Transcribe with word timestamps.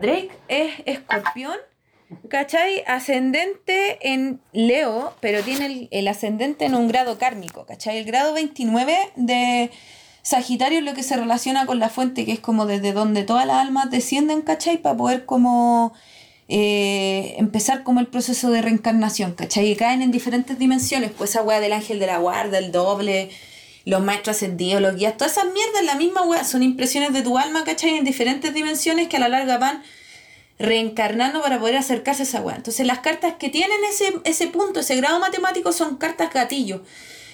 Drake 0.00 0.30
es 0.48 0.74
escorpión, 0.84 1.56
¿cachai? 2.28 2.84
Ascendente 2.86 3.98
en 4.12 4.40
Leo, 4.52 5.14
pero 5.20 5.42
tiene 5.42 5.88
el, 5.90 6.08
ascendente 6.08 6.66
en 6.66 6.74
un 6.74 6.88
grado 6.88 7.18
kármico, 7.18 7.64
¿cachai? 7.66 7.98
El 7.98 8.04
grado 8.04 8.34
29 8.34 8.96
de 9.16 9.70
Sagitario 10.22 10.78
es 10.78 10.84
lo 10.84 10.94
que 10.94 11.02
se 11.02 11.16
relaciona 11.16 11.66
con 11.66 11.78
la 11.78 11.88
fuente, 11.88 12.24
que 12.24 12.32
es 12.32 12.40
como 12.40 12.66
desde 12.66 12.92
donde 12.92 13.24
todas 13.24 13.46
las 13.46 13.56
almas 13.56 13.90
descienden, 13.90 14.42
¿cachai? 14.42 14.76
Para 14.76 14.96
poder 14.96 15.24
como 15.24 15.94
eh, 16.48 17.34
empezar 17.38 17.82
como 17.82 18.00
el 18.00 18.06
proceso 18.06 18.50
de 18.50 18.62
reencarnación, 18.62 19.32
¿cachai? 19.32 19.70
Y 19.70 19.76
caen 19.76 20.02
en 20.02 20.10
diferentes 20.10 20.58
dimensiones, 20.58 21.10
pues 21.16 21.30
esa 21.30 21.42
weá 21.42 21.60
del 21.60 21.72
ángel 21.72 21.98
de 21.98 22.06
la 22.06 22.18
guarda, 22.18 22.58
el 22.58 22.70
doble, 22.70 23.30
los 23.86 24.02
maestros 24.02 24.36
ascendidos, 24.36 24.82
los 24.82 24.96
guías, 24.96 25.16
todas 25.16 25.32
esas 25.32 25.52
mierdas, 25.52 25.84
la 25.84 25.94
misma 25.94 26.22
weá, 26.22 26.44
son 26.44 26.64
impresiones 26.64 27.12
de 27.12 27.22
tu 27.22 27.38
alma, 27.38 27.62
¿cachai? 27.64 27.96
En 27.96 28.04
diferentes 28.04 28.52
dimensiones 28.52 29.08
que 29.08 29.16
a 29.16 29.20
la 29.20 29.28
larga 29.28 29.58
van 29.58 29.82
reencarnando 30.58 31.40
para 31.40 31.60
poder 31.60 31.76
acercarse 31.76 32.22
a 32.22 32.24
esa 32.24 32.40
weá. 32.40 32.56
Entonces 32.56 32.84
las 32.84 32.98
cartas 32.98 33.34
que 33.38 33.48
tienen 33.48 33.78
ese, 33.88 34.12
ese 34.24 34.48
punto, 34.48 34.80
ese 34.80 34.96
grado 34.96 35.20
matemático, 35.20 35.72
son 35.72 35.98
cartas 35.98 36.32
gatillo. 36.32 36.82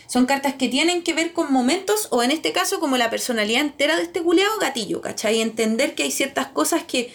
Son 0.07 0.27
cartas 0.27 0.53
que 0.53 0.69
tienen 0.69 1.03
que 1.03 1.15
ver 1.15 1.33
con 1.33 1.51
momentos, 1.51 2.09
o 2.11 2.23
en 2.23 2.31
este 2.31 2.53
caso 2.53 2.81
como 2.81 2.98
la 2.98 3.09
personalidad 3.09 3.62
entera 3.62 3.97
de 3.97 4.03
este 4.03 4.21
culeado 4.21 4.59
gatillo, 4.59 5.01
¿cachai? 5.01 5.41
Entender 5.41 5.95
que 5.95 6.03
hay 6.03 6.11
ciertas 6.11 6.48
cosas 6.48 6.84
que 6.84 7.11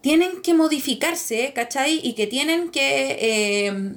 tienen 0.00 0.42
que 0.42 0.54
modificarse, 0.54 1.52
¿cachai? 1.52 2.00
Y 2.04 2.12
que 2.12 2.28
tienen 2.28 2.70
que, 2.70 3.18
eh, 3.20 3.94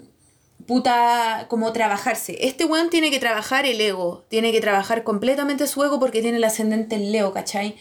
puta, 0.65 1.45
como 1.49 1.73
trabajarse. 1.73 2.37
Este 2.41 2.65
weón 2.65 2.89
tiene 2.89 3.11
que 3.11 3.19
trabajar 3.19 3.65
el 3.65 3.79
ego, 3.79 4.25
tiene 4.29 4.51
que 4.51 4.61
trabajar 4.61 5.03
completamente 5.03 5.67
su 5.67 5.83
ego 5.83 5.99
porque 5.99 6.21
tiene 6.21 6.37
el 6.37 6.43
ascendente 6.43 6.95
en 6.95 7.11
Leo, 7.11 7.33
¿cachai? 7.33 7.75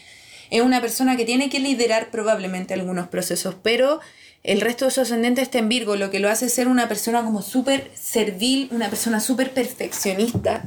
Es 0.49 0.61
una 0.61 0.81
persona 0.81 1.15
que 1.15 1.25
tiene 1.25 1.49
que 1.49 1.59
liderar 1.59 2.11
probablemente 2.11 2.73
algunos 2.73 3.07
procesos, 3.07 3.55
pero 3.61 3.99
el 4.43 4.59
resto 4.61 4.85
de 4.85 4.91
su 4.91 5.01
ascendente 5.01 5.41
está 5.41 5.59
en 5.59 5.69
Virgo, 5.69 5.95
lo 5.95 6.09
que 6.09 6.19
lo 6.19 6.29
hace 6.29 6.49
ser 6.49 6.67
una 6.67 6.87
persona 6.87 7.23
como 7.23 7.41
súper 7.41 7.91
servil, 7.93 8.67
una 8.71 8.89
persona 8.89 9.19
súper 9.19 9.53
perfeccionista, 9.53 10.65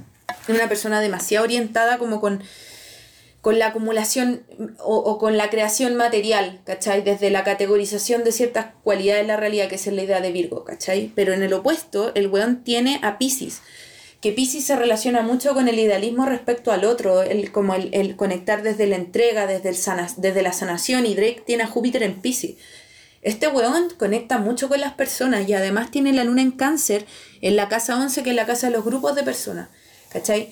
una 0.48 0.68
persona 0.68 1.00
demasiado 1.00 1.44
orientada 1.44 1.98
como 1.98 2.20
con 2.20 2.42
con 3.44 3.58
la 3.58 3.66
acumulación 3.66 4.42
o, 4.78 5.18
con 5.18 5.36
la 5.36 5.50
creación 5.50 5.96
material, 5.96 6.62
¿cachai? 6.64 7.02
Desde 7.02 7.28
la 7.28 7.44
categorización 7.44 8.24
de 8.24 8.32
ciertas 8.32 8.68
cualidades 8.82 9.24
de 9.24 9.28
la 9.28 9.36
realidad, 9.36 9.68
que 9.68 9.74
es 9.74 9.86
la 9.86 10.02
idea 10.02 10.22
de 10.22 10.32
Virgo, 10.32 10.64
¿cachai? 10.64 11.12
Pero 11.14 11.34
en 11.34 11.42
el 11.42 11.52
opuesto, 11.52 12.10
el 12.14 12.28
weón 12.28 12.64
tiene 12.64 13.00
a 13.02 13.18
Pisces, 13.18 13.60
que 14.22 14.32
Pisces 14.32 14.64
se 14.64 14.76
relaciona 14.76 15.20
mucho 15.20 15.52
con 15.52 15.68
el 15.68 15.78
idealismo 15.78 16.24
respecto 16.24 16.72
al 16.72 16.86
otro, 16.86 17.22
el, 17.22 17.52
como 17.52 17.74
el, 17.74 18.16
conectar 18.16 18.62
desde 18.62 18.86
la 18.86 18.96
entrega, 18.96 19.46
desde, 19.46 19.68
el 19.68 19.76
desde 20.16 20.40
la 20.40 20.54
sanación, 20.54 21.04
y 21.04 21.14
Drake 21.14 21.42
tiene 21.44 21.64
a 21.64 21.66
Júpiter 21.66 22.02
en 22.02 22.22
Pisces. 22.22 22.54
Este 23.20 23.48
weón 23.48 23.90
conecta 23.98 24.38
mucho 24.38 24.70
con 24.70 24.80
las 24.80 24.94
personas 24.94 25.46
y 25.46 25.52
además 25.52 25.90
tiene 25.90 26.14
la 26.14 26.24
luna 26.24 26.40
en 26.40 26.52
cáncer 26.52 27.04
en 27.42 27.56
la 27.56 27.68
casa 27.68 28.00
11, 28.00 28.22
que 28.22 28.30
es 28.30 28.36
la 28.36 28.46
casa 28.46 28.68
de 28.68 28.72
los 28.72 28.86
grupos 28.86 29.14
de 29.14 29.22
personas, 29.22 29.68
¿cachai? 30.08 30.48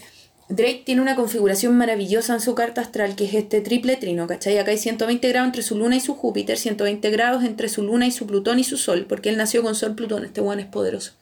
Drake 0.48 0.82
tiene 0.84 1.00
una 1.00 1.16
configuración 1.16 1.76
maravillosa 1.76 2.34
en 2.34 2.40
su 2.40 2.54
carta 2.54 2.80
astral, 2.80 3.16
que 3.16 3.24
es 3.24 3.34
este 3.34 3.60
triple 3.60 3.96
trino, 3.96 4.26
¿cachai? 4.26 4.58
Acá 4.58 4.70
hay 4.72 4.78
120 4.78 5.28
grados 5.28 5.46
entre 5.46 5.62
su 5.62 5.76
luna 5.76 5.96
y 5.96 6.00
su 6.00 6.14
Júpiter, 6.14 6.58
120 6.58 7.10
grados 7.10 7.44
entre 7.44 7.68
su 7.68 7.82
luna 7.82 8.06
y 8.06 8.10
su 8.10 8.26
Plutón 8.26 8.58
y 8.58 8.64
su 8.64 8.76
Sol, 8.76 9.06
porque 9.08 9.30
él 9.30 9.36
nació 9.36 9.62
con 9.62 9.74
Sol 9.74 9.94
Plutón, 9.94 10.24
este 10.24 10.40
one 10.40 10.62
es 10.62 10.68
poderoso. 10.68 11.12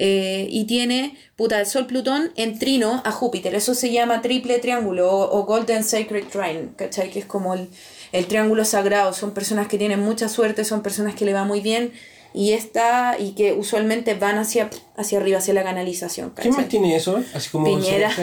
Eh, 0.00 0.46
y 0.50 0.64
tiene, 0.64 1.16
puta, 1.36 1.58
el 1.58 1.66
Sol 1.66 1.86
Plutón 1.86 2.30
en 2.36 2.58
trino 2.58 3.02
a 3.04 3.10
Júpiter, 3.10 3.54
eso 3.54 3.74
se 3.74 3.90
llama 3.90 4.22
triple 4.22 4.60
triángulo 4.60 5.10
o, 5.10 5.44
Golden 5.44 5.82
Sacred 5.82 6.26
Trine, 6.28 6.68
¿cachai? 6.76 7.10
Que 7.10 7.18
es 7.18 7.26
como 7.26 7.54
el, 7.54 7.68
el 8.12 8.26
triángulo 8.26 8.64
sagrado, 8.64 9.12
son 9.12 9.34
personas 9.34 9.66
que 9.66 9.76
tienen 9.76 10.00
mucha 10.00 10.28
suerte, 10.28 10.64
son 10.64 10.82
personas 10.82 11.16
que 11.16 11.24
le 11.24 11.34
va 11.34 11.44
muy 11.44 11.60
bien 11.60 11.92
y 12.34 12.52
esta 12.52 13.16
y 13.18 13.32
que 13.32 13.52
usualmente 13.52 14.14
van 14.14 14.38
hacia, 14.38 14.70
hacia 14.96 15.18
arriba, 15.18 15.38
hacia 15.38 15.54
la 15.54 15.64
canalización. 15.64 16.34
¿Qué 16.34 16.50
más 16.50 16.68
tiene 16.68 16.96
eso? 16.96 17.22
Así 17.34 17.50
como 17.50 17.64
Piñera. 17.64 18.10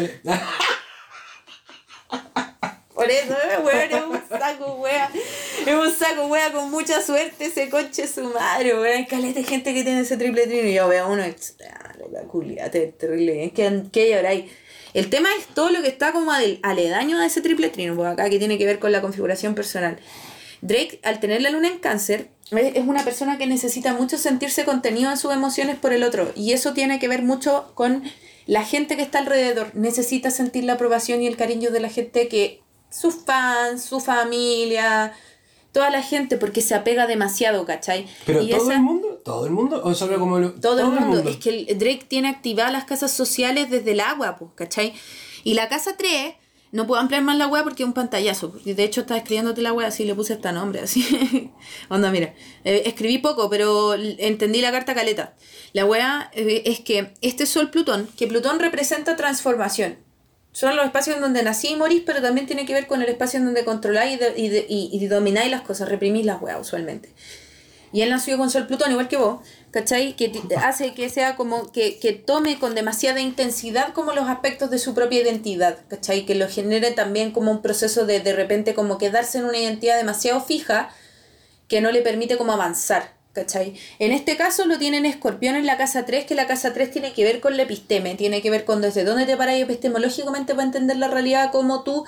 Por 2.93 3.11
eso, 3.11 3.35
weón, 3.63 3.91
es 3.91 4.03
un 4.03 4.21
saco 4.29 4.75
wea. 4.75 5.11
Es 5.65 5.75
un 5.75 5.93
saco 5.93 6.27
wea 6.27 6.51
con 6.53 6.71
mucha 6.71 7.01
suerte 7.01 7.45
ese 7.45 7.69
coche 7.69 8.07
su 8.07 8.23
madre, 8.29 8.73
weón. 8.79 9.03
Caleta 9.03 9.41
de 9.41 9.45
gente 9.45 9.73
que 9.73 9.83
tiene 9.83 9.99
ese 9.99 10.15
triple 10.15 10.47
trino. 10.47 10.69
Y 10.69 10.73
yo 10.75 10.87
veo 10.87 11.09
uno 11.09 11.21
ah, 11.21 11.93
la 12.11 12.21
culia, 12.21 12.71
terrible. 12.71 13.45
Es 13.45 13.51
que, 13.51 13.83
que 13.91 14.09
lloráis. 14.09 14.45
El 14.93 15.09
tema 15.09 15.27
es 15.37 15.47
todo 15.47 15.71
lo 15.71 15.81
que 15.81 15.89
está 15.89 16.13
como 16.13 16.31
aledaño 16.31 17.19
a 17.19 17.25
ese 17.25 17.41
triple 17.41 17.67
trino, 17.69 17.97
porque 17.97 18.11
acá 18.11 18.29
que 18.29 18.39
tiene 18.39 18.57
que 18.57 18.65
ver 18.65 18.79
con 18.79 18.93
la 18.93 19.01
configuración 19.01 19.53
personal. 19.53 19.99
Drake, 20.61 20.99
al 21.03 21.19
tener 21.19 21.41
la 21.41 21.49
luna 21.49 21.67
en 21.67 21.79
cáncer, 21.79 22.29
es 22.51 22.87
una 22.87 23.03
persona 23.03 23.37
que 23.37 23.47
necesita 23.47 23.93
mucho 23.93 24.17
sentirse 24.17 24.65
contenido 24.65 25.09
en 25.11 25.17
sus 25.17 25.33
emociones 25.33 25.77
por 25.77 25.93
el 25.93 26.03
otro. 26.03 26.31
Y 26.35 26.53
eso 26.53 26.73
tiene 26.73 26.99
que 26.99 27.07
ver 27.07 27.23
mucho 27.23 27.71
con 27.73 28.03
la 28.45 28.63
gente 28.63 28.95
que 28.95 29.01
está 29.01 29.19
alrededor. 29.19 29.71
Necesita 29.73 30.31
sentir 30.31 30.63
la 30.63 30.73
aprobación 30.73 31.21
y 31.21 31.27
el 31.27 31.37
cariño 31.37 31.71
de 31.71 31.79
la 31.79 31.89
gente 31.89 32.27
que 32.27 32.61
sus 32.89 33.15
fans, 33.25 33.83
su 33.83 33.99
familia, 33.99 35.13
toda 35.71 35.89
la 35.89 36.01
gente, 36.01 36.37
porque 36.37 36.61
se 36.61 36.73
apega 36.75 37.07
demasiado, 37.07 37.65
¿cachai? 37.65 38.07
Pero 38.25 38.47
todo 38.47 38.71
el 38.71 38.79
mundo, 38.79 39.21
todo 39.25 39.45
el 39.45 39.51
mundo, 39.51 39.81
o 39.83 39.93
solo 39.93 40.17
como 40.19 40.39
todo, 40.51 40.79
el 40.79 40.87
mundo. 40.87 41.29
Es 41.29 41.37
que 41.37 41.65
Drake 41.75 42.05
tiene 42.07 42.29
activadas 42.29 42.71
las 42.71 42.85
casas 42.85 43.11
sociales 43.11 43.69
desde 43.69 43.91
el 43.91 43.99
agua, 43.99 44.37
pues, 44.37 44.51
¿cachai? 44.55 44.93
Y 45.43 45.55
la 45.55 45.67
casa 45.67 45.95
3 45.97 46.35
no 46.75 46.85
puedo 46.85 46.99
ampliar 46.99 47.23
más 47.23 47.37
la 47.37 47.47
web 47.47 47.63
porque 47.63 47.83
es 47.83 47.87
un 47.87 47.93
pantallazo. 47.93 48.53
De 48.65 48.83
hecho, 48.83 49.01
estaba 49.01 49.17
escribiéndote 49.17 49.61
la 49.61 49.71
web 49.71 49.87
así, 49.87 50.03
le 50.03 50.13
puse 50.13 50.33
este 50.33 50.51
nombre, 50.51 50.81
así. 50.81 51.51
Onda, 51.89 52.11
mira. 52.11 52.33
Eh, 52.65 52.83
escribí 52.85 53.17
poco, 53.19 53.49
pero 53.49 53.93
entendí 53.93 54.59
la 54.59 54.73
carta 54.73 54.93
caleta. 54.93 55.35
La 55.71 55.85
web 55.85 56.01
eh, 56.33 56.63
es 56.65 56.81
que 56.81 57.13
este 57.21 57.45
Sol 57.45 57.71
Plutón, 57.71 58.09
que 58.17 58.27
Plutón 58.27 58.59
representa 58.59 59.15
transformación. 59.15 59.99
Son 60.51 60.75
los 60.75 60.85
espacios 60.85 61.15
en 61.15 61.21
donde 61.21 61.43
nací 61.43 61.69
y 61.69 61.75
morís, 61.77 62.03
pero 62.05 62.21
también 62.21 62.45
tiene 62.45 62.65
que 62.65 62.73
ver 62.73 62.87
con 62.87 63.01
el 63.01 63.07
espacio 63.07 63.39
en 63.39 63.45
donde 63.45 63.63
controláis 63.63 64.19
y, 64.35 64.45
y, 64.45 64.89
y, 64.91 65.07
domináis 65.07 65.49
las 65.49 65.61
cosas, 65.61 65.87
reprimís 65.87 66.25
las 66.25 66.41
weas 66.41 66.59
usualmente. 66.59 67.13
Y 67.95 68.01
él 68.01 68.09
nació 68.09 68.37
con 68.37 68.51
Sol 68.51 68.67
Plutón, 68.67 68.91
igual 68.91 69.07
que 69.07 69.15
vos. 69.15 69.39
¿cachai? 69.75 70.15
Que 70.15 70.31
hace 70.57 70.93
que 70.93 71.09
sea 71.09 71.35
como 71.35 71.71
que, 71.71 71.99
que, 71.99 72.13
tome 72.13 72.59
con 72.59 72.75
demasiada 72.75 73.19
intensidad 73.19 73.91
como 73.93 74.13
los 74.13 74.29
aspectos 74.29 74.69
de 74.69 74.79
su 74.79 74.93
propia 74.93 75.21
identidad, 75.21 75.79
¿cachai? 75.89 76.25
Que 76.25 76.33
lo 76.33 76.47
genere 76.47 76.91
también 76.91 77.31
como 77.31 77.51
un 77.51 77.61
proceso 77.61 78.05
de 78.05 78.21
de 78.21 78.31
repente 78.33 78.73
como 78.73 78.97
quedarse 78.97 79.37
en 79.37 79.43
una 79.43 79.57
identidad 79.57 79.97
demasiado 79.97 80.39
fija 80.39 80.91
que 81.67 81.81
no 81.81 81.91
le 81.91 82.01
permite 82.01 82.37
como 82.37 82.53
avanzar, 82.53 83.11
¿cachai? 83.33 83.75
En 83.99 84.13
este 84.13 84.37
caso 84.37 84.65
lo 84.65 84.77
tienen 84.77 85.05
escorpión 85.05 85.55
en 85.55 85.65
la 85.65 85.75
casa 85.75 86.05
3, 86.05 86.25
que 86.25 86.35
la 86.35 86.47
casa 86.47 86.73
3 86.73 86.91
tiene 86.91 87.11
que 87.11 87.25
ver 87.25 87.41
con 87.41 87.57
la 87.57 87.63
episteme, 87.63 88.15
tiene 88.15 88.41
que 88.41 88.49
ver 88.49 88.63
con 88.63 88.81
desde 88.81 89.03
dónde 89.03 89.25
te 89.25 89.35
paras 89.35 89.55
epistemológicamente 89.55 90.53
para 90.53 90.67
entender 90.67 90.95
la 90.95 91.09
realidad, 91.09 91.51
como 91.51 91.83
tú 91.83 92.05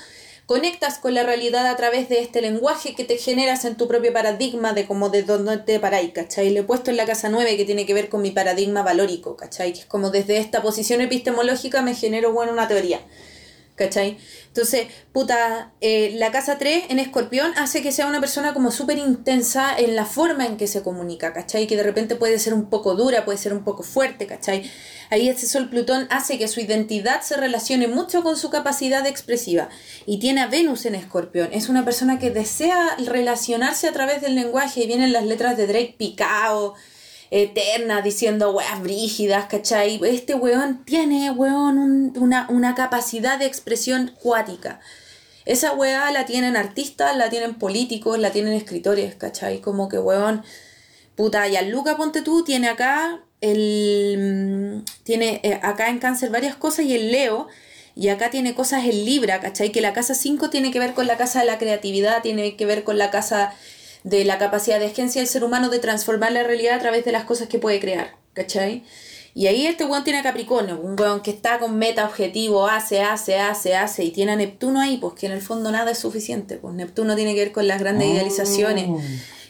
conectas 0.47 0.97
con 0.97 1.13
la 1.13 1.23
realidad 1.23 1.67
a 1.67 1.75
través 1.75 2.07
de 2.07 2.21
este 2.21 2.41
lenguaje 2.41 2.95
que 2.95 3.03
te 3.03 3.17
generas 3.17 3.65
en 3.65 3.75
tu 3.75 3.89
propio 3.89 4.13
paradigma 4.13 4.71
de 4.71 4.87
como 4.87 5.09
de 5.09 5.23
dónde 5.23 5.57
te 5.57 5.77
paráis, 5.77 6.13
¿cachai? 6.13 6.49
Le 6.49 6.61
he 6.61 6.63
puesto 6.63 6.89
en 6.89 6.95
la 6.95 7.05
casa 7.05 7.27
9 7.27 7.57
que 7.57 7.65
tiene 7.65 7.85
que 7.85 7.93
ver 7.93 8.07
con 8.07 8.21
mi 8.21 8.31
paradigma 8.31 8.81
valórico, 8.81 9.35
¿cachai? 9.35 9.73
Que 9.73 9.81
es 9.81 9.85
como 9.85 10.09
desde 10.09 10.37
esta 10.37 10.61
posición 10.61 11.01
epistemológica 11.01 11.81
me 11.81 11.93
genero, 11.95 12.31
bueno, 12.31 12.53
una 12.53 12.69
teoría. 12.69 13.01
¿Cachai? 13.77 14.17
Entonces, 14.47 14.87
puta, 15.13 15.71
eh, 15.81 16.13
la 16.15 16.31
casa 16.31 16.57
3 16.57 16.85
en 16.89 16.97
escorpión 16.99 17.53
hace 17.57 17.83
que 17.83 17.91
sea 17.91 18.07
una 18.07 18.19
persona 18.19 18.53
como 18.53 18.71
súper 18.71 18.97
intensa 18.97 19.77
en 19.77 19.95
la 19.95 20.05
forma 20.05 20.47
en 20.47 20.57
que 20.57 20.67
se 20.67 20.81
comunica, 20.81 21.31
¿cachai? 21.31 21.67
Que 21.67 21.77
de 21.77 21.83
repente 21.83 22.15
puede 22.15 22.39
ser 22.39 22.55
un 22.55 22.69
poco 22.69 22.95
dura, 22.95 23.23
puede 23.23 23.37
ser 23.37 23.53
un 23.53 23.63
poco 23.63 23.83
fuerte, 23.83 24.25
¿cachai? 24.25 24.69
Ahí 25.11 25.29
ese 25.29 25.47
sol 25.47 25.69
Plutón 25.69 26.07
hace 26.09 26.39
que 26.39 26.47
su 26.47 26.59
identidad 26.59 27.21
se 27.21 27.37
relacione 27.37 27.87
mucho 27.87 28.23
con 28.23 28.35
su 28.35 28.49
capacidad 28.49 29.05
expresiva. 29.05 29.69
Y 30.07 30.17
tiene 30.17 30.41
a 30.41 30.47
Venus 30.47 30.85
en 30.85 30.95
escorpión. 30.95 31.49
Es 31.53 31.69
una 31.69 31.85
persona 31.85 32.17
que 32.17 32.31
desea 32.31 32.97
relacionarse 33.05 33.87
a 33.87 33.93
través 33.93 34.21
del 34.21 34.33
lenguaje 34.33 34.83
y 34.83 34.87
vienen 34.87 35.13
las 35.13 35.25
letras 35.25 35.55
de 35.55 35.67
Drake 35.67 35.95
Picao 35.97 36.73
eterna 37.31 38.01
diciendo 38.01 38.51
weas 38.51 38.81
brígidas, 38.81 39.45
¿cachai? 39.45 39.99
Este 40.03 40.35
weón 40.35 40.85
tiene, 40.85 41.31
weón, 41.31 42.13
una, 42.17 42.75
capacidad 42.75 43.37
de 43.39 43.45
expresión 43.45 44.13
cuática. 44.21 44.79
Esa 45.45 45.73
wea 45.73 46.11
la 46.11 46.25
tienen 46.25 46.57
artistas, 46.57 47.15
la 47.15 47.29
tienen 47.29 47.55
políticos, 47.55 48.19
la 48.19 48.31
tienen 48.31 48.53
escritores, 48.53 49.15
¿cachai? 49.15 49.61
Como 49.61 49.89
que, 49.89 49.97
weón, 49.97 50.43
puta, 51.15 51.47
y 51.47 51.69
Luca, 51.69 51.97
ponte 51.97 52.21
tú, 52.21 52.43
tiene 52.43 52.69
acá 52.69 53.23
el... 53.41 54.83
tiene 55.03 55.39
eh, 55.43 55.59
acá 55.63 55.89
en 55.89 55.99
cáncer 55.99 56.29
varias 56.31 56.55
cosas 56.55 56.85
y 56.85 56.95
el 56.95 57.11
Leo... 57.11 57.47
Y 57.99 58.09
acá 58.09 58.29
tiene 58.29 58.53
cosas 58.53 58.83
en 58.85 59.05
Libra, 59.05 59.39
¿cachai? 59.39 59.71
Que 59.71 59.81
la 59.81 59.91
casa 59.91 60.13
5 60.13 60.51
tiene 60.51 60.69
que 60.69 60.77
ver 60.77 60.93
con 60.93 61.07
la 61.07 61.17
casa 61.17 61.39
de 61.39 61.47
la 61.47 61.57
creatividad, 61.57 62.21
tiene 62.21 62.55
que 62.55 62.67
ver 62.67 62.83
con 62.83 62.99
la 62.99 63.09
casa 63.09 63.55
de 64.09 64.23
la 64.25 64.37
capacidad 64.37 64.79
de 64.79 64.85
agencia 64.87 65.21
del 65.21 65.27
ser 65.27 65.43
humano 65.43 65.69
de 65.69 65.79
transformar 65.79 66.31
la 66.31 66.43
realidad 66.43 66.75
a 66.75 66.79
través 66.79 67.03
de 67.03 67.11
las 67.11 67.25
cosas 67.25 67.47
que 67.49 67.59
puede 67.59 67.79
crear, 67.79 68.15
¿cachai? 68.33 68.83
Y 69.33 69.47
ahí 69.47 69.67
este 69.67 69.85
weón 69.85 70.03
tiene 70.03 70.19
a 70.19 70.23
Capricornio, 70.23 70.79
un 70.81 70.99
weón 70.99 71.21
que 71.21 71.29
está 71.31 71.59
con 71.59 71.77
meta, 71.77 72.05
objetivo, 72.05 72.67
hace, 72.67 73.01
hace, 73.01 73.37
hace, 73.37 73.75
hace, 73.75 74.03
y 74.03 74.11
tiene 74.11 74.31
a 74.31 74.35
Neptuno 74.35 74.79
ahí, 74.79 74.97
pues 74.97 75.13
que 75.13 75.27
en 75.27 75.33
el 75.33 75.41
fondo 75.41 75.71
nada 75.71 75.91
es 75.91 75.99
suficiente. 75.99 76.57
Pues 76.57 76.73
Neptuno 76.73 77.15
tiene 77.15 77.35
que 77.35 77.41
ver 77.41 77.51
con 77.51 77.67
las 77.67 77.79
grandes 77.79 78.07
Oh. 78.07 78.13
idealizaciones. 78.13 78.87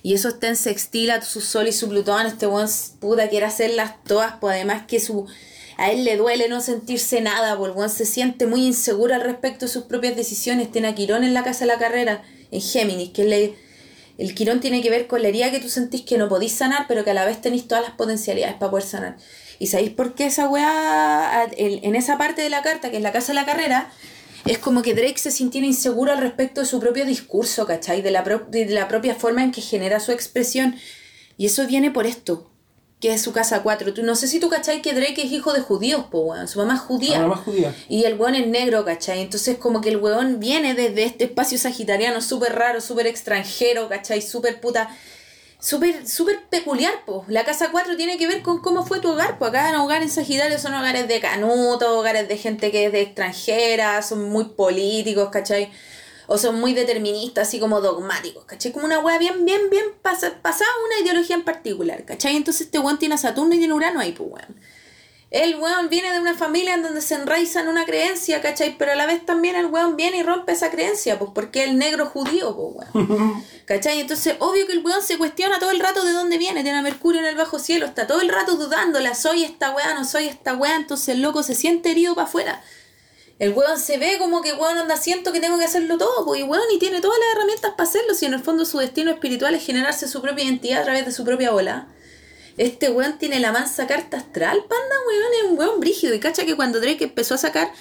Y 0.04 0.14
eso 0.14 0.28
está 0.30 0.48
en 0.48 0.56
sextila, 0.58 1.22
su 1.22 1.40
sol 1.42 1.68
y 1.68 1.72
su 1.72 1.88
Plutón. 1.88 2.26
Este 2.26 2.48
weón, 2.48 2.68
puta, 3.00 3.30
quiere 3.30 3.46
hacerlas 3.46 3.94
todas, 4.04 4.34
pues 4.42 4.56
además 4.56 4.84
que 4.88 5.00
su. 5.00 5.26
A 5.78 5.92
él 5.92 6.04
le 6.04 6.18
duele 6.18 6.50
no 6.50 6.60
sentirse 6.60 7.22
nada, 7.22 7.56
pues 7.58 7.72
el 7.72 7.78
weón 7.78 7.90
se 7.90 8.06
siente 8.06 8.46
muy 8.48 8.66
inseguro 8.66 9.14
al 9.16 9.22
respecto 9.22 9.68
de 9.68 9.72
sus 9.72 9.84
propias 9.84 10.16
decisiones. 10.16 10.72
Tiene 10.72 10.88
a 10.90 10.96
Quirón 10.96 11.24
en 11.24 11.34
la 11.34 11.44
casa 11.44 11.62
de 11.62 11.68
la 11.68 11.78
carrera, 11.78 12.24
en 12.52 12.62
Géminis, 12.62 13.12
que 13.12 13.22
es 13.24 13.30
la- 13.30 13.58
el 14.18 14.34
Quirón 14.34 14.60
tiene 14.60 14.82
que 14.82 14.90
ver 14.90 15.08
con 15.08 15.22
la 15.22 15.28
herida 15.28 15.52
que 15.52 15.60
tú 15.60 15.70
sentís 15.70 16.02
que 16.02 16.18
no 16.18 16.28
podís 16.28 16.54
sanar, 16.54 16.86
pero 16.88 17.04
que 17.04 17.12
a 17.12 17.14
la 17.14 17.26
vez 17.26 17.40
tenéis 17.42 17.68
todas 17.68 17.84
las 17.84 17.94
potencialidades 17.94 18.56
para 18.56 18.72
poder 18.72 18.86
sanar. 18.86 19.18
¿Y 19.60 19.68
sabéis 19.68 19.92
por 19.92 20.16
qué 20.16 20.26
esa 20.26 20.50
weá, 20.50 21.48
en 21.56 21.96
esa 21.96 22.18
parte 22.18 22.42
de 22.42 22.50
la 22.50 22.62
carta, 22.62 22.90
que 22.90 22.98
es 22.98 23.04
la 23.04 23.12
casa 23.12 23.28
de 23.28 23.36
la 23.36 23.46
carrera, 23.46 23.92
es 24.46 24.58
como 24.60 24.82
que 24.82 24.94
Drake 24.94 25.18
se 25.18 25.32
sintiera 25.32 25.68
inseguro 25.68 26.12
al 26.12 26.20
respecto 26.20 26.62
de 26.62 26.68
su 26.68 26.80
propio 26.80 27.06
discurso, 27.06 27.66
¿cachai? 27.66 28.02
De 28.02 28.12
la, 28.12 28.24
de 28.50 28.66
la 28.68 28.88
propia 28.88 29.16
forma 29.16 29.44
en 29.44 29.52
que 29.52 29.62
genera 29.62 30.00
su 30.00 30.12
expresión. 30.12 30.76
Y 31.38 31.48
eso 31.48 31.66
viene 31.68 31.92
por 31.92 32.08
esto, 32.08 32.50
que 33.00 33.14
es 33.14 33.22
su 33.22 33.32
casa 33.32 33.62
4. 33.62 33.94
Tú, 33.94 34.04
no 34.04 34.16
sé 34.16 34.28
si 34.28 34.40
tú, 34.40 34.50
¿cachai? 34.50 34.82
Que 34.82 34.94
Drake 34.94 35.24
es 35.24 35.32
hijo 35.32 35.54
de 35.54 35.62
judíos, 35.62 36.06
po, 36.10 36.20
weón. 36.22 36.48
Su 36.48 36.60
mamá 36.60 36.76
es 36.76 36.82
judía. 36.82 37.28
Y 37.90 38.06
el 38.06 38.20
weón 38.20 38.36
es 38.36 38.48
negro, 38.48 38.84
¿cachai? 38.86 39.22
Entonces 39.22 39.58
como 39.58 39.82
que 39.82 39.90
el 39.90 39.98
weón 39.98 40.40
viene 40.40 40.74
desde 40.74 41.04
este 41.04 41.26
espacio 41.26 41.58
sagitariano 41.58 42.22
súper 42.22 42.56
raro, 42.56 42.82
súper 42.82 43.08
extranjero, 43.08 43.88
¿cachai? 43.90 44.22
Súper 44.22 44.60
puta... 44.60 44.90
Súper, 45.60 46.08
súper 46.08 46.48
peculiar, 46.52 46.94
po. 47.04 47.26
La 47.28 47.44
casa 47.44 47.70
4 47.72 47.98
tiene 47.98 48.20
que 48.20 48.28
ver 48.28 48.44
con 48.44 48.62
cómo 48.62 48.86
fue 48.86 49.00
tu 49.00 49.10
hogar, 49.10 49.40
pues 49.40 49.50
acá 49.50 49.70
en 49.70 49.76
hogar 49.78 50.04
en 50.04 50.10
Sagitario 50.12 50.60
son 50.60 50.76
hogares 50.76 51.08
de 51.08 51.20
canuto, 51.20 51.98
hogares 51.98 52.28
de 52.28 52.38
gente 52.38 52.70
que 52.70 52.86
es 52.86 52.92
de 52.92 53.02
extranjera, 53.02 54.04
son 54.04 54.30
muy 54.30 54.46
políticos, 54.50 55.30
¿cachai? 55.32 55.72
O 56.28 56.38
son 56.38 56.60
muy 56.60 56.74
deterministas, 56.74 57.48
así 57.48 57.60
como 57.60 57.82
dogmáticos, 57.82 58.46
¿cachai? 58.46 58.72
Como 58.72 58.86
una 58.86 59.00
wea 59.00 59.18
bien, 59.18 59.46
bien, 59.46 59.70
bien 59.70 59.86
pasa, 60.02 60.40
pasada 60.42 60.70
una 60.86 61.00
ideología 61.04 61.36
en 61.36 61.44
particular, 61.44 62.06
¿cachai? 62.06 62.36
Entonces 62.36 62.68
este 62.68 62.80
weón 62.80 63.00
tiene 63.00 63.16
a 63.16 63.18
Saturno 63.18 63.56
y 63.56 63.60
tiene 63.60 63.74
Urano 63.74 64.00
ahí, 64.00 64.12
pues 64.12 64.30
weón. 64.30 64.56
El 65.30 65.58
weón 65.58 65.90
viene 65.90 66.14
de 66.14 66.22
una 66.22 66.36
familia 66.36 66.74
en 66.74 66.84
donde 66.84 67.02
se 67.02 67.16
enraiza 67.16 67.60
en 67.60 67.68
una 67.68 67.86
creencia, 67.86 68.42
¿cachai? 68.42 68.78
Pero 68.78 68.94
a 68.94 68.96
la 68.96 69.06
vez 69.06 69.26
también 69.26 69.58
el 69.58 69.66
weón 69.66 69.98
viene 69.98 70.18
y 70.18 70.24
rompe 70.24 70.54
esa 70.54 70.72
creencia, 70.72 71.20
pues 71.20 71.32
porque 71.36 71.64
es 71.64 71.70
el 71.70 71.78
negro 71.78 72.06
judío, 72.06 72.56
pues 72.56 72.94
weón. 72.94 73.44
¿Cachai? 73.66 74.00
Entonces, 74.00 74.38
obvio 74.40 74.66
que 74.66 74.72
el 74.72 74.86
weón 74.86 75.02
se 75.02 75.18
cuestiona 75.18 75.60
todo 75.60 75.72
el 75.72 75.82
rato 75.82 76.06
de 76.06 76.14
dónde 76.14 76.38
viene, 76.38 76.64
tiene 76.64 76.78
a 76.78 76.82
Mercurio 76.82 77.20
en 77.20 77.28
el 77.28 77.36
bajo 77.36 77.60
cielo, 77.60 77.86
está 77.86 78.08
todo 78.08 78.22
el 78.22 78.30
rato 78.30 78.56
dudándola, 78.56 79.14
soy 79.16 79.44
esta 79.44 79.72
weá, 79.72 79.94
no 79.94 80.06
soy 80.06 80.28
esta 80.28 80.56
weá, 80.56 80.78
entonces 80.78 81.10
el 81.10 81.22
loco 81.22 81.44
se 81.44 81.56
siente 81.56 81.92
herido 81.92 82.16
para 82.16 82.28
afuera. 82.28 82.64
El 83.40 83.54
weón 83.54 83.80
se 83.80 83.98
ve 83.98 84.18
como 84.18 84.42
que 84.42 84.54
weón 84.54 84.78
anda, 84.78 84.98
siento 84.98 85.32
que 85.32 85.40
tengo 85.40 85.60
que 85.60 85.66
hacerlo 85.66 85.98
todo, 85.98 86.26
pues 86.26 86.42
y 86.42 86.44
weón, 86.44 86.66
y 86.74 86.80
tiene 86.80 87.02
todas 87.02 87.20
las 87.20 87.36
herramientas 87.36 87.72
para 87.78 87.88
hacerlo, 87.88 88.14
si 88.16 88.26
en 88.26 88.34
el 88.34 88.44
fondo 88.44 88.66
su 88.66 88.80
destino 88.80 89.12
espiritual 89.12 89.54
es 89.54 89.64
generarse 89.64 90.08
su 90.08 90.22
propia 90.22 90.46
identidad 90.46 90.82
a 90.82 90.86
través 90.86 91.06
de 91.06 91.12
su 91.12 91.24
propia 91.24 91.52
bola. 91.52 91.88
Este 92.58 92.90
weón 92.90 93.20
tiene 93.20 93.40
la 93.40 93.52
mansa 93.52 93.86
carta 93.86 94.18
astral, 94.18 94.64
panda, 94.68 94.96
weón, 95.08 95.34
es 95.40 95.52
un 95.52 95.60
weón 95.60 95.80
brígido. 95.80 96.16
Y 96.16 96.20
cacha 96.20 96.46
que 96.46 96.56
cuando 96.56 96.80
Drake 96.80 97.04
empezó 97.04 97.36
a 97.36 97.38
sacar, 97.38 97.72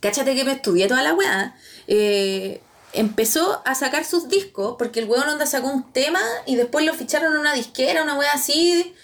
cáchate 0.00 0.34
que 0.34 0.44
me 0.44 0.52
estudié 0.52 0.86
toda 0.86 1.02
la 1.02 1.14
weá, 1.14 1.56
eh, 1.86 2.60
empezó 2.92 3.62
a 3.64 3.74
sacar 3.74 4.04
sus 4.04 4.28
discos, 4.28 4.76
porque 4.78 5.00
el 5.00 5.08
weón 5.08 5.28
onda 5.28 5.46
sacó 5.46 5.68
un 5.68 5.90
tema 5.92 6.20
y 6.44 6.56
después 6.56 6.84
lo 6.84 6.92
ficharon 6.92 7.32
en 7.32 7.38
una 7.38 7.54
disquera, 7.54 8.02
una 8.02 8.18
weá 8.18 8.32
así. 8.32 8.94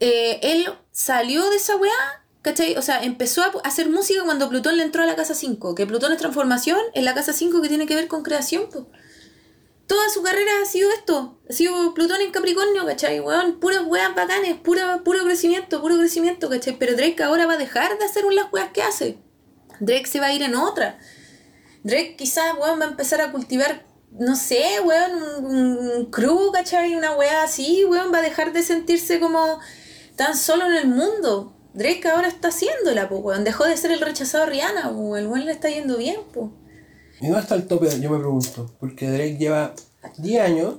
Eh, 0.00 0.38
él 0.42 0.70
salió 0.92 1.48
de 1.48 1.56
esa 1.56 1.76
weá, 1.76 2.17
¿cachai? 2.42 2.76
O 2.76 2.82
sea, 2.82 3.02
empezó 3.02 3.42
a 3.42 3.52
hacer 3.64 3.88
música 3.88 4.22
cuando 4.24 4.48
Plutón 4.48 4.76
le 4.76 4.82
entró 4.82 5.02
a 5.02 5.06
la 5.06 5.16
casa 5.16 5.34
5, 5.34 5.74
que 5.74 5.86
Plutón 5.86 6.12
es 6.12 6.18
transformación, 6.18 6.80
en 6.94 7.04
la 7.04 7.14
casa 7.14 7.32
5 7.32 7.60
que 7.62 7.68
tiene 7.68 7.86
que 7.86 7.94
ver 7.94 8.08
con 8.08 8.22
creación, 8.22 8.68
pues. 8.70 8.84
Toda 9.86 10.10
su 10.10 10.22
carrera 10.22 10.50
ha 10.62 10.66
sido 10.66 10.90
esto. 10.90 11.40
Ha 11.48 11.52
sido 11.54 11.94
Plutón 11.94 12.20
en 12.20 12.30
Capricornio, 12.30 12.84
¿cachai? 12.84 13.20
Weón, 13.20 13.58
puras 13.58 13.82
weas 13.86 14.14
bacanes, 14.14 14.56
pura, 14.56 15.02
puro 15.02 15.24
crecimiento, 15.24 15.80
puro 15.80 15.96
crecimiento, 15.96 16.50
¿cachai? 16.50 16.78
Pero 16.78 16.94
Drake 16.94 17.22
ahora 17.22 17.46
va 17.46 17.54
a 17.54 17.58
dejar 17.58 17.98
de 17.98 18.04
hacer 18.04 18.24
las 18.24 18.52
weas 18.52 18.70
que 18.70 18.82
hace. 18.82 19.18
Drake 19.80 20.06
se 20.06 20.20
va 20.20 20.26
a 20.26 20.32
ir 20.34 20.42
en 20.42 20.56
otra. 20.56 20.98
Drake 21.84 22.16
quizás, 22.16 22.54
weón, 22.60 22.78
va 22.78 22.84
a 22.84 22.88
empezar 22.88 23.22
a 23.22 23.32
cultivar, 23.32 23.86
no 24.10 24.36
sé, 24.36 24.62
weón, 24.84 25.22
un, 25.42 25.78
un 25.78 26.10
crew, 26.10 26.52
¿cachai? 26.52 26.94
Una 26.94 27.16
wea 27.16 27.42
así, 27.42 27.86
weón, 27.86 28.12
va 28.12 28.18
a 28.18 28.22
dejar 28.22 28.52
de 28.52 28.62
sentirse 28.62 29.20
como 29.20 29.58
tan 30.16 30.36
solo 30.36 30.66
en 30.66 30.74
el 30.74 30.88
mundo. 30.88 31.57
Drake 31.78 32.08
ahora 32.08 32.26
está 32.26 32.48
haciéndola, 32.48 33.08
pues, 33.08 33.22
weón. 33.22 33.44
Dejó 33.44 33.64
de 33.64 33.76
ser 33.76 33.92
el 33.92 34.00
rechazado 34.00 34.44
de 34.44 34.50
Rihanna, 34.50 34.92
pues, 34.92 35.22
el 35.22 35.28
weón 35.28 35.46
le 35.46 35.52
está 35.52 35.70
yendo 35.70 35.96
bien, 35.96 36.16
pues. 36.34 36.50
¿Y 37.20 37.26
dónde 37.26 37.40
está 37.40 37.54
el 37.54 37.68
tope? 37.68 37.88
Yo 38.00 38.10
me 38.10 38.18
pregunto. 38.18 38.74
Porque 38.80 39.08
Drake 39.08 39.36
lleva 39.38 39.74
10 40.16 40.42
años, 40.42 40.74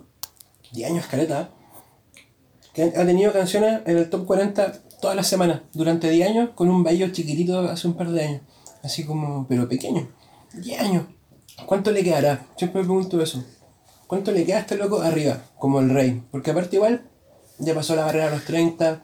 10 0.73 0.91
años 0.91 1.05
caleta, 1.07 1.51
que 2.73 2.83
ha 2.83 3.05
tenido 3.05 3.31
canciones 3.31 3.81
en 3.85 3.97
el 3.97 4.09
top 4.09 4.25
40 4.25 4.73
todas 4.99 5.15
las 5.15 5.27
semanas, 5.27 5.61
durante 5.71 6.09
10 6.09 6.29
años, 6.29 6.49
con 6.53 6.69
un 6.69 6.83
baile 6.83 7.09
chiquitito 7.13 7.59
hace 7.61 7.87
un 7.87 7.93
par 7.93 8.09
de 8.11 8.21
años. 8.21 8.41
Así 8.83 9.05
como, 9.05 9.47
pero 9.47 9.69
pequeño. 9.69 10.09
10 10.53 10.81
años. 10.81 11.05
¿Cuánto 11.65 11.91
le 11.91 12.03
quedará? 12.03 12.45
Siempre 12.57 12.81
me 12.81 12.87
pregunto 12.87 13.21
eso. 13.21 13.41
¿Cuánto 14.05 14.33
le 14.33 14.45
queda 14.45 14.57
a 14.57 14.61
este 14.61 14.75
loco 14.75 15.01
arriba, 15.01 15.43
como 15.57 15.79
el 15.79 15.91
rey? 15.91 16.23
Porque 16.29 16.51
aparte 16.51 16.75
igual, 16.75 17.09
ya 17.57 17.73
pasó 17.73 17.95
la 17.95 18.05
barrera 18.05 18.27
a 18.27 18.31
los 18.31 18.43
30. 18.43 19.01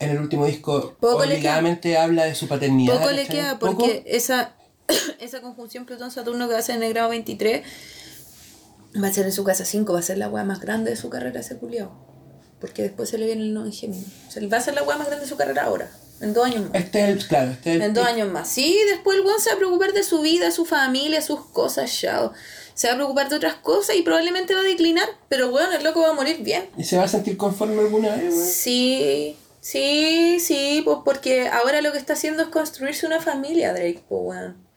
En 0.00 0.10
el 0.10 0.18
último 0.18 0.46
disco, 0.46 0.96
Poco 0.98 1.18
obligadamente 1.18 1.96
habla 1.98 2.24
de 2.24 2.34
su 2.34 2.48
paternidad. 2.48 2.98
Poco 2.98 3.10
le 3.10 3.26
queda 3.26 3.58
Poco. 3.58 3.76
porque 3.76 4.02
esa, 4.06 4.54
esa 5.20 5.40
conjunción 5.42 5.84
Plutón-Saturno 5.84 6.48
que 6.48 6.54
va 6.54 6.58
a 6.58 6.62
ser 6.62 6.76
en 6.76 6.82
el 6.82 6.94
grado 6.94 7.10
23 7.10 7.62
va 9.02 9.08
a 9.08 9.12
ser 9.12 9.26
en 9.26 9.32
su 9.32 9.44
casa 9.44 9.64
5, 9.64 9.92
va 9.92 9.98
a 9.98 10.02
ser 10.02 10.18
la 10.18 10.28
weá 10.28 10.42
más 10.44 10.60
grande 10.60 10.90
de 10.90 10.96
su 10.96 11.10
carrera 11.10 11.40
ese 11.40 11.58
culiao. 11.58 11.92
Porque 12.60 12.82
después 12.82 13.08
se 13.08 13.18
le 13.18 13.26
viene 13.26 13.42
el 13.42 13.54
no 13.54 13.64
en 13.64 13.72
Géminis. 13.72 14.06
O 14.28 14.30
sea, 14.30 14.42
va 14.48 14.56
a 14.56 14.60
ser 14.60 14.74
la 14.74 14.82
weá 14.82 14.96
más 14.96 15.06
grande 15.06 15.24
de 15.24 15.28
su 15.30 15.36
carrera 15.36 15.64
ahora, 15.64 15.90
en 16.20 16.32
dos 16.32 16.46
años 16.46 16.62
más. 16.62 16.74
Este 16.74 17.02
es 17.02 17.08
el, 17.08 17.26
claro, 17.26 17.50
este 17.52 17.70
es 17.70 17.76
el 17.76 17.82
En 17.82 17.94
dos 17.94 18.06
años 18.06 18.30
más. 18.30 18.48
Sí, 18.48 18.78
después 18.88 19.18
el 19.18 19.24
weón 19.24 19.40
se 19.40 19.50
va 19.50 19.56
a 19.56 19.58
preocupar 19.58 19.92
de 19.92 20.02
su 20.02 20.20
vida, 20.20 20.50
su 20.50 20.64
familia, 20.64 21.22
sus 21.22 21.44
cosas, 21.46 21.90
chao. 21.92 22.32
Se 22.74 22.88
va 22.88 22.94
a 22.94 22.96
preocupar 22.96 23.28
de 23.28 23.36
otras 23.36 23.54
cosas 23.56 23.96
y 23.96 24.02
probablemente 24.02 24.54
va 24.54 24.60
a 24.60 24.64
declinar, 24.64 25.08
pero 25.28 25.50
weón, 25.50 25.72
el 25.72 25.84
loco 25.84 26.00
va 26.00 26.10
a 26.10 26.14
morir 26.14 26.38
bien. 26.42 26.68
¿Y 26.76 26.84
se 26.84 26.96
va 26.96 27.04
a 27.04 27.08
sentir 27.08 27.36
conforme 27.36 27.80
alguna 27.80 28.16
vez, 28.16 28.34
weón? 28.34 28.46
Sí, 28.46 29.36
sí, 29.60 30.38
sí, 30.40 30.82
pues 30.84 30.98
porque 31.04 31.48
ahora 31.48 31.80
lo 31.82 31.92
que 31.92 31.98
está 31.98 32.14
haciendo 32.14 32.42
es 32.42 32.48
construirse 32.48 33.06
una 33.06 33.20
familia, 33.20 33.72
Drake, 33.72 34.02
pues, 34.08 34.20
weón. 34.24 34.70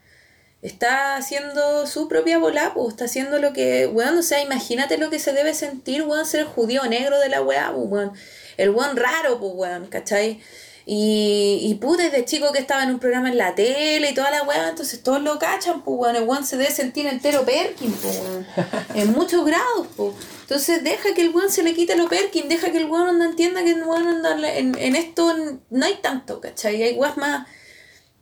Está 0.62 1.18
haciendo 1.18 1.86
su 1.88 2.08
propia 2.08 2.38
bola, 2.38 2.74
pues, 2.74 2.90
está 2.90 3.06
haciendo 3.06 3.40
lo 3.40 3.54
que, 3.54 3.88
weón, 3.88 4.18
o 4.18 4.24
sea, 4.24 4.42
imagínate 4.42 4.98
lo 4.98 5.10
que 5.10 5.20
se 5.20 5.34
debe 5.34 5.54
sentir, 5.54 6.04
weón, 6.04 6.26
ser 6.26 6.42
el 6.42 6.46
judío 6.48 6.84
negro 6.86 7.20
de 7.20 7.30
la 7.30 7.42
weá, 7.42 7.72
pues, 7.74 7.88
weón. 7.90 8.14
El 8.58 8.70
weón 8.72 8.96
raro, 8.98 9.40
pues, 9.40 9.52
weón, 9.56 9.88
¿cachai? 9.88 10.42
Y, 10.86 11.60
y 11.62 11.76
puta, 11.76 12.04
desde 12.04 12.26
chico 12.26 12.52
que 12.52 12.60
estaba 12.60 12.84
en 12.84 12.90
un 12.92 13.00
programa 13.00 13.30
en 13.30 13.38
la 13.38 13.56
tele 13.56 14.10
y 14.10 14.14
toda 14.14 14.32
la 14.32 14.44
weá, 14.44 14.68
entonces 14.70 15.02
todos 15.02 15.22
lo 15.22 15.40
cachan, 15.40 15.82
pues, 15.82 15.98
weón. 15.98 16.16
El 16.18 16.24
weón 16.24 16.46
se 16.46 16.58
debe 16.58 16.72
sentir 16.72 17.06
entero 17.08 17.46
Perkin, 17.46 17.92
pues, 17.94 18.20
weón. 18.20 18.46
En 18.96 19.12
muchos 19.14 19.46
grados, 19.46 19.88
pues. 19.96 20.14
Entonces 20.42 20.84
deja 20.84 21.14
que 21.14 21.22
el 21.22 21.30
weón 21.34 21.50
se 21.50 21.64
le 21.64 21.74
quite 21.74 21.96
lo 21.96 22.10
Perkin, 22.10 22.50
deja 22.50 22.72
que 22.72 22.78
el 22.80 22.86
weón 22.90 23.18
no 23.18 23.24
entienda 23.24 23.64
que 23.64 23.72
el 23.72 23.84
weón 23.84 24.08
anda 24.08 24.58
en, 24.58 24.78
en 24.78 24.96
esto 24.98 25.34
no 25.70 25.86
hay 25.86 25.96
tanto, 26.02 26.42
¿cachai? 26.42 26.84
Hay 26.84 26.96
weas 26.96 27.16
más. 27.18 27.48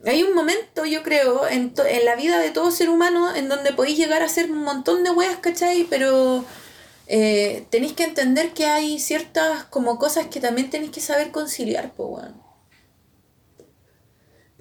Hay 0.04 0.22
un 0.24 0.34
momento, 0.34 0.84
yo 0.84 1.02
creo, 1.04 1.46
en, 1.48 1.74
to- 1.74 1.84
en 1.86 2.04
la 2.04 2.16
vida 2.16 2.38
de 2.40 2.50
todo 2.50 2.70
ser 2.72 2.90
humano 2.90 3.34
en 3.34 3.48
donde 3.48 3.72
podéis 3.72 3.98
llegar 3.98 4.22
a 4.22 4.26
hacer 4.26 4.50
un 4.50 4.58
montón 4.62 5.04
de 5.04 5.10
weas, 5.10 5.36
¿cachai? 5.38 5.84
Pero 5.90 6.44
eh, 7.08 7.66
tenéis 7.70 7.92
que 7.92 8.04
entender 8.04 8.52
que 8.52 8.66
hay 8.66 8.98
ciertas 9.00 9.64
como 9.64 9.98
cosas 9.98 10.26
que 10.28 10.40
también 10.40 10.70
tenéis 10.70 10.90
que 10.92 11.00
saber 11.00 11.30
conciliar, 11.32 11.92
pues. 11.96 12.24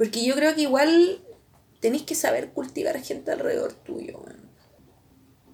Porque 0.02 0.26
yo 0.26 0.34
creo 0.34 0.56
que 0.56 0.64
igual 0.64 1.22
tenéis 1.80 2.02
que 2.02 2.16
saber 2.16 2.54
cultivar 2.54 3.00
gente 3.04 3.30
alrededor 3.30 3.74
tuyo. 3.74 4.20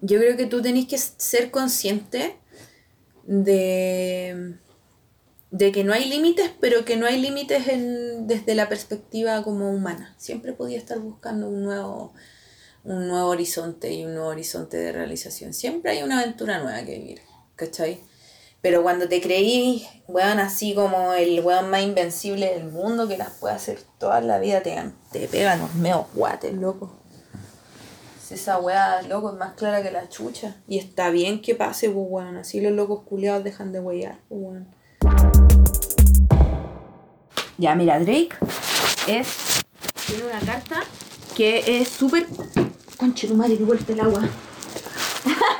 Yo 0.00 0.18
creo 0.18 0.38
que 0.38 0.46
tú 0.46 0.62
tenés 0.62 0.86
que 0.86 0.96
ser 0.96 1.50
consciente 1.50 2.38
de, 3.24 4.54
de 5.50 5.70
que 5.70 5.84
no 5.84 5.92
hay 5.92 6.08
límites, 6.08 6.50
pero 6.60 6.86
que 6.86 6.96
no 6.96 7.04
hay 7.04 7.20
límites 7.20 7.66
desde 8.26 8.54
la 8.54 8.70
perspectiva 8.70 9.42
como 9.42 9.70
humana. 9.70 10.14
Siempre 10.16 10.54
podía 10.54 10.78
estar 10.78 10.98
buscando 10.98 11.50
un 11.50 11.62
nuevo, 11.62 12.14
un 12.84 13.06
nuevo 13.06 13.28
horizonte 13.28 13.92
y 13.92 14.06
un 14.06 14.14
nuevo 14.14 14.30
horizonte 14.30 14.78
de 14.78 14.92
realización. 14.92 15.52
Siempre 15.52 15.90
hay 15.90 16.02
una 16.02 16.20
aventura 16.20 16.58
nueva 16.58 16.82
que 16.86 16.98
vivir, 16.98 17.20
¿cachai? 17.54 18.00
Pero 18.60 18.82
cuando 18.82 19.08
te 19.08 19.20
creí, 19.20 19.86
weón, 20.08 20.40
así 20.40 20.74
como 20.74 21.12
el 21.12 21.40
weón 21.44 21.70
más 21.70 21.82
invencible 21.82 22.52
del 22.54 22.64
mundo 22.64 23.06
que 23.06 23.16
las 23.16 23.30
puede 23.30 23.54
hacer 23.54 23.80
toda 23.98 24.20
la 24.20 24.40
vida, 24.40 24.62
te, 24.62 24.76
te 25.12 25.28
pegan 25.28 25.60
los 25.60 25.74
meos 25.74 26.06
guates, 26.12 26.52
loco. 26.54 26.98
Esa 28.30 28.58
weá, 28.58 29.00
loco, 29.02 29.30
es 29.30 29.38
más 29.38 29.54
clara 29.54 29.82
que 29.82 29.90
la 29.90 30.08
chucha. 30.08 30.56
Y 30.66 30.78
está 30.78 31.08
bien 31.10 31.40
que 31.40 31.54
pase, 31.54 31.88
pues, 31.88 32.06
weón. 32.08 32.36
Así 32.36 32.60
los 32.60 32.72
locos 32.72 33.04
culiados 33.04 33.44
dejan 33.44 33.72
de 33.72 33.80
huear, 33.80 34.18
pues, 34.28 34.40
weón. 34.42 34.68
Ya, 37.58 37.74
mira, 37.74 37.98
Drake 38.00 38.30
es. 39.06 39.64
Tiene 40.06 40.24
una 40.24 40.40
carta 40.40 40.82
que 41.36 41.80
es 41.80 41.88
súper. 41.88 42.26
Conche 42.96 43.28
tu 43.28 43.34
madre, 43.34 43.56
que 43.56 43.64
vuelta 43.64 43.92
el 43.92 44.00
agua. 44.00 44.28